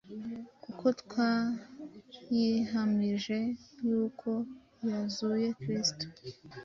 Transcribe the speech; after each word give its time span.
kuko 0.63 0.85
twayihamije 1.01 3.37
yuko 3.87 4.29
yazuye 4.89 5.47
kristo, 5.61 6.05